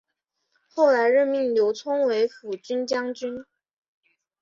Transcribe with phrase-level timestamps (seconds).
[0.73, 3.45] 后来任命刘聪为抚军将军。